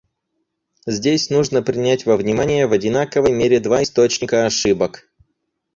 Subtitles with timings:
[0.87, 5.07] Здесь нужно принять во внимание в одинаковой мере два источника ошибок.